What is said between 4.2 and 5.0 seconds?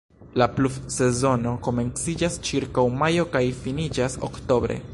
oktobre.